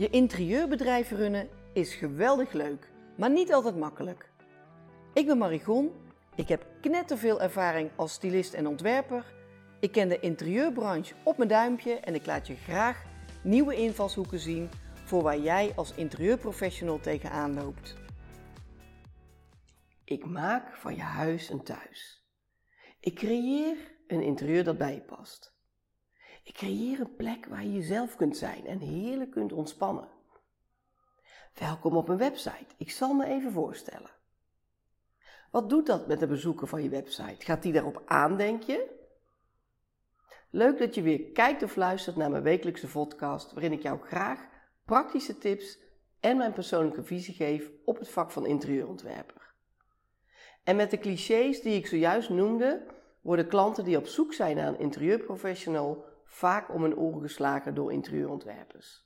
[0.00, 4.30] Je interieurbedrijf runnen is geweldig leuk, maar niet altijd makkelijk.
[5.14, 5.90] Ik ben Marigon,
[6.34, 9.34] ik heb knetterveel ervaring als stylist en ontwerper.
[9.80, 13.04] Ik ken de interieurbranche op mijn duimpje en ik laat je graag
[13.42, 14.68] nieuwe invalshoeken zien
[15.04, 17.94] voor waar jij als interieurprofessional tegenaan loopt.
[20.04, 22.24] Ik maak van je huis een thuis.
[23.00, 23.76] Ik creëer
[24.06, 25.59] een interieur dat bij je past.
[26.42, 30.08] Ik creëer een plek waar je jezelf kunt zijn en heerlijk kunt ontspannen.
[31.54, 32.74] Welkom op mijn website.
[32.76, 34.10] Ik zal me even voorstellen.
[35.50, 37.44] Wat doet dat met de bezoeker van je website?
[37.44, 38.98] Gaat die daarop aan, denk je?
[40.50, 44.48] Leuk dat je weer kijkt of luistert naar mijn wekelijkse podcast, waarin ik jou graag
[44.84, 45.78] praktische tips
[46.20, 49.54] en mijn persoonlijke visie geef op het vak van interieurontwerper.
[50.64, 52.86] En met de clichés die ik zojuist noemde,
[53.20, 57.92] worden klanten die op zoek zijn naar een interieurprofessional vaak om hun oren geslagen door
[57.92, 59.04] interieurontwerpers.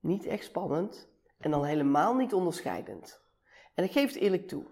[0.00, 3.22] Niet echt spannend en dan helemaal niet onderscheidend.
[3.74, 4.64] En ik geef het eerlijk toe.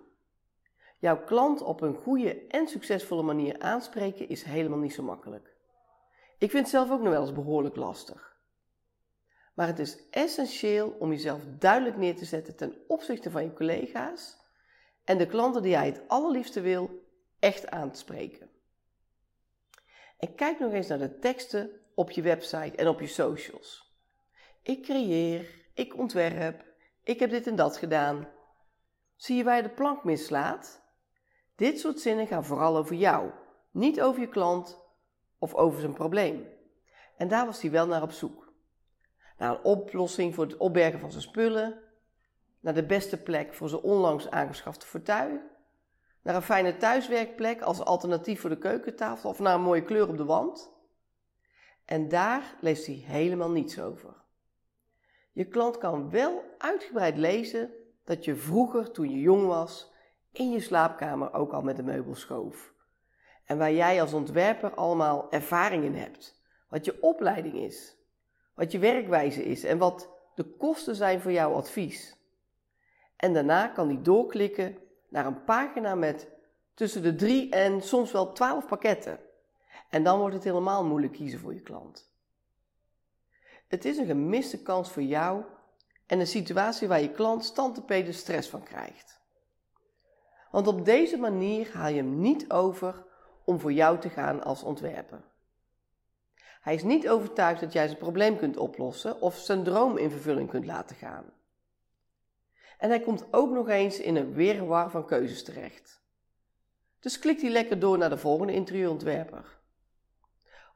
[0.98, 5.56] Jouw klant op een goede en succesvolle manier aanspreken is helemaal niet zo makkelijk.
[6.38, 8.36] Ik vind het zelf ook nog wel eens behoorlijk lastig.
[9.54, 14.40] Maar het is essentieel om jezelf duidelijk neer te zetten ten opzichte van je collega's
[15.04, 17.04] en de klanten die jij het allerliefste wil
[17.38, 18.50] echt aan te spreken.
[20.22, 23.96] En kijk nog eens naar de teksten op je website en op je socials.
[24.62, 26.64] Ik creëer, ik ontwerp,
[27.02, 28.28] ik heb dit en dat gedaan.
[29.16, 30.82] Zie je waar je de plank mislaat?
[31.56, 33.30] Dit soort zinnen gaan vooral over jou,
[33.70, 34.84] niet over je klant
[35.38, 36.48] of over zijn probleem.
[37.16, 38.52] En daar was hij wel naar op zoek.
[39.38, 41.82] Naar een oplossing voor het opbergen van zijn spullen,
[42.60, 45.40] naar de beste plek voor zijn onlangs aangeschafte fauteuil,
[46.22, 50.16] naar een fijne thuiswerkplek als alternatief voor de keukentafel of naar een mooie kleur op
[50.16, 50.72] de wand.
[51.84, 54.14] En daar leest hij helemaal niets over.
[55.32, 57.70] Je klant kan wel uitgebreid lezen
[58.04, 59.92] dat je vroeger, toen je jong was,
[60.32, 62.72] in je slaapkamer ook al met de meubels schoof.
[63.44, 66.40] En waar jij als ontwerper allemaal ervaring in hebt.
[66.68, 67.96] Wat je opleiding is,
[68.54, 72.16] wat je werkwijze is en wat de kosten zijn voor jouw advies.
[73.16, 74.78] En daarna kan hij doorklikken
[75.12, 76.28] naar een pagina met
[76.74, 79.18] tussen de drie en soms wel twaalf pakketten.
[79.90, 82.10] En dan wordt het helemaal moeilijk kiezen voor je klant.
[83.68, 85.44] Het is een gemiste kans voor jou
[86.06, 89.20] en een situatie waar je klant standtepeden stress van krijgt.
[90.50, 93.04] Want op deze manier haal je hem niet over
[93.44, 95.24] om voor jou te gaan als ontwerper.
[96.60, 100.48] Hij is niet overtuigd dat jij zijn probleem kunt oplossen of zijn droom in vervulling
[100.48, 101.24] kunt laten gaan.
[102.82, 106.02] En hij komt ook nog eens in een weerwar van keuzes terecht.
[107.00, 109.58] Dus klikt hij lekker door naar de volgende interieurontwerper.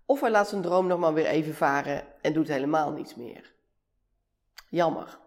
[0.04, 3.54] Of hij laat zijn droom nog maar weer even varen en doet helemaal niets meer.
[4.68, 5.18] Jammer.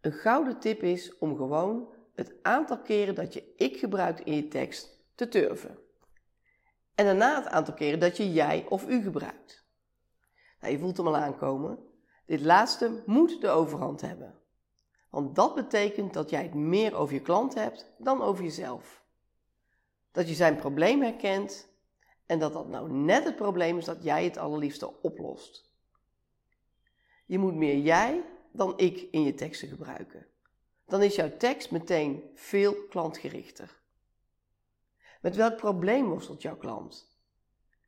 [0.00, 4.48] Een gouden tip is om gewoon het aantal keren dat je ik gebruikt in je
[4.48, 5.78] tekst te turven.
[6.94, 9.64] En daarna het aantal keren dat je jij of u gebruikt.
[10.60, 11.78] Nou, je voelt hem al aankomen.
[12.26, 14.40] Dit laatste moet de overhand hebben.
[15.12, 19.02] Want dat betekent dat jij het meer over je klant hebt dan over jezelf.
[20.12, 21.68] Dat je zijn probleem herkent
[22.26, 25.70] en dat dat nou net het probleem is dat jij het allerliefste oplost.
[27.26, 30.26] Je moet meer jij dan ik in je teksten gebruiken.
[30.86, 33.80] Dan is jouw tekst meteen veel klantgerichter.
[35.20, 37.18] Met welk probleem worstelt jouw klant?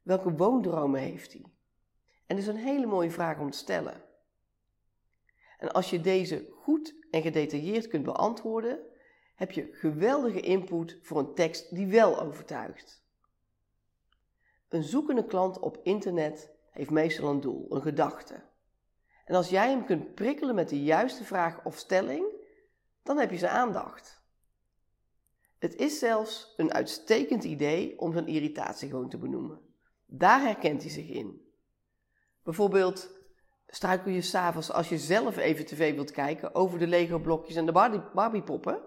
[0.02, 1.44] Welke woondromen heeft hij?
[2.26, 4.02] En dat is een hele mooie vraag om te stellen.
[5.58, 8.78] En als je deze goed en gedetailleerd kunt beantwoorden,
[9.34, 13.02] heb je geweldige input voor een tekst die wel overtuigt.
[14.68, 18.42] Een zoekende klant op internet heeft meestal een doel, een gedachte.
[19.24, 22.26] En als jij hem kunt prikkelen met de juiste vraag of stelling,
[23.02, 24.22] dan heb je zijn aandacht.
[25.58, 29.60] Het is zelfs een uitstekend idee om zijn irritatie gewoon te benoemen.
[30.06, 31.52] Daar herkent hij zich in.
[32.42, 33.10] Bijvoorbeeld,
[33.74, 38.00] struikel je s'avonds als je zelf even tv wilt kijken over de Lego-blokjes en de
[38.14, 38.80] Barbie-poppen?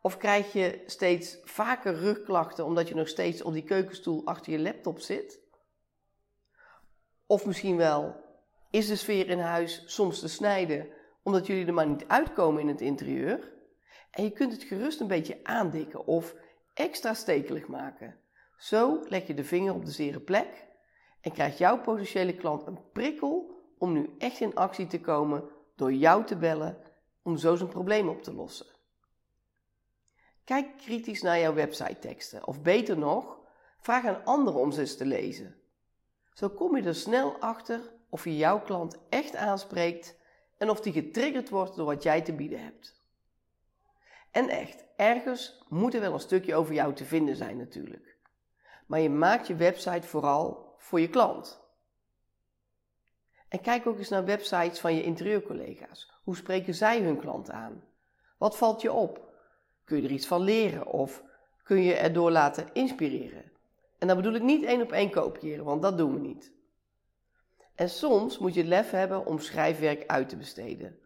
[0.00, 4.58] Of krijg je steeds vaker rugklachten omdat je nog steeds op die keukenstoel achter je
[4.58, 5.40] laptop zit?
[7.26, 8.16] Of misschien wel,
[8.70, 10.88] is de sfeer in huis soms te snijden
[11.22, 13.52] omdat jullie er maar niet uitkomen in het interieur?
[14.10, 16.34] En je kunt het gerust een beetje aandikken of
[16.74, 18.16] extra stekelig maken.
[18.56, 20.66] Zo leg je de vinger op de zere plek
[21.24, 25.44] en krijgt jouw potentiële klant een prikkel om nu echt in actie te komen
[25.76, 26.76] door jou te bellen
[27.22, 28.66] om zo zijn probleem op te lossen.
[30.44, 33.38] Kijk kritisch naar jouw website teksten of beter nog,
[33.78, 35.56] vraag aan anderen om ze eens te lezen.
[36.32, 40.16] Zo kom je er snel achter of je jouw klant echt aanspreekt
[40.56, 43.02] en of die getriggerd wordt door wat jij te bieden hebt.
[44.30, 48.16] En echt, ergens moet er wel een stukje over jou te vinden zijn natuurlijk.
[48.86, 51.60] Maar je maakt je website vooral voor je klant.
[53.48, 56.12] En kijk ook eens naar websites van je interieurcollega's.
[56.24, 57.84] Hoe spreken zij hun klant aan?
[58.38, 59.32] Wat valt je op?
[59.84, 61.22] Kun je er iets van leren of
[61.62, 63.52] kun je erdoor laten inspireren?
[63.98, 66.52] En dan bedoel ik niet één op één kopiëren, want dat doen we niet.
[67.74, 70.98] En soms moet je lef hebben om schrijfwerk uit te besteden.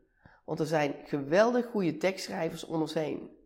[0.45, 3.37] Want er zijn geweldig goede tekstschrijvers om ons heen.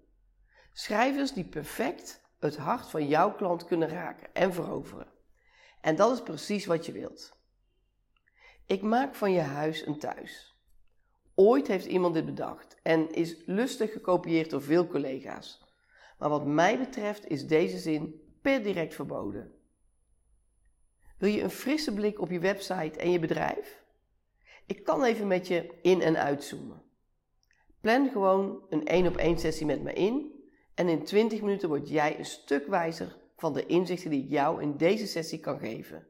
[0.73, 5.11] Schrijvers die perfect het hart van jouw klant kunnen raken en veroveren.
[5.82, 7.37] En dat is precies wat je wilt.
[8.67, 10.56] Ik maak van je huis een thuis.
[11.34, 15.64] Ooit heeft iemand dit bedacht en is lustig gekopieerd door veel collega's.
[16.19, 19.55] Maar wat mij betreft is deze zin per direct verboden.
[21.19, 23.84] Wil je een frisse blik op je website en je bedrijf?
[24.67, 26.82] Ik kan even met je in- en uitzoomen.
[27.81, 30.44] Plan gewoon een 1 op 1 sessie met me in
[30.75, 34.62] en in 20 minuten word jij een stuk wijzer van de inzichten die ik jou
[34.62, 36.06] in deze sessie kan geven.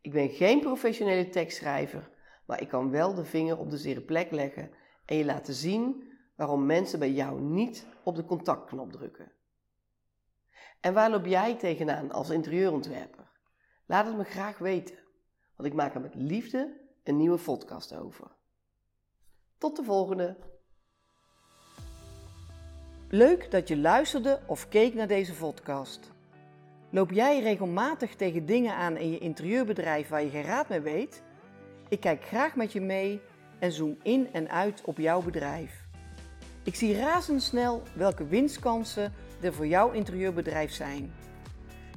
[0.00, 2.10] Ik ben geen professionele tekstschrijver,
[2.44, 4.70] maar ik kan wel de vinger op de zere plek leggen
[5.04, 9.32] en je laten zien waarom mensen bij jou niet op de contactknop drukken.
[10.80, 13.30] En waar loop jij tegenaan als interieurontwerper?
[13.86, 14.98] Laat het me graag weten,
[15.56, 18.30] want ik maak er met liefde een nieuwe podcast over.
[19.58, 20.36] Tot de volgende!
[23.08, 26.14] Leuk dat je luisterde of keek naar deze podcast.
[26.96, 31.22] Loop jij regelmatig tegen dingen aan in je interieurbedrijf waar je geen raad mee weet?
[31.88, 33.20] Ik kijk graag met je mee
[33.58, 35.86] en zoom in en uit op jouw bedrijf.
[36.62, 41.12] Ik zie razendsnel welke winstkansen er voor jouw interieurbedrijf zijn.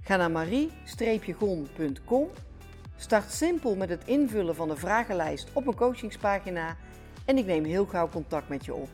[0.01, 2.29] Ga naar marie-gon.com.
[2.95, 6.75] Start simpel met het invullen van de vragenlijst op een coachingspagina
[7.25, 8.89] en ik neem heel gauw contact met je op.